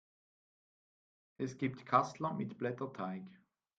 [1.37, 3.23] Es gibt Kassler mit Blätterteig.